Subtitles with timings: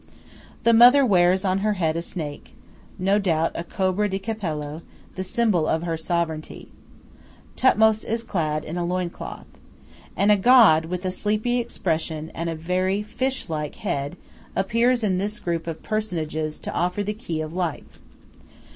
[0.63, 2.55] The mother wears on her head a snake,
[2.97, 4.81] no doubt a cobra di capello,
[5.13, 6.69] the symbol of her sovereignty.
[7.55, 9.45] Thothmes is clad in a loin cloth.
[10.17, 14.17] And a god, with a sleepy expression and a very fish like head,
[14.55, 17.99] appears in this group of personages to offer the key of life.